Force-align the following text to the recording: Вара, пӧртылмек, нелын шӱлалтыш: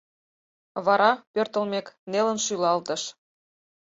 Вара, 0.85 1.11
пӧртылмек, 1.33 1.87
нелын 2.11 2.37
шӱлалтыш: 2.45 3.01